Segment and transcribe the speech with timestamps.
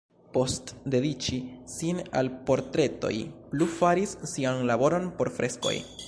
[0.35, 1.35] Post dediĉi
[1.73, 3.13] sin al portretoj
[3.51, 5.75] plu faris sian laboron por freskoj.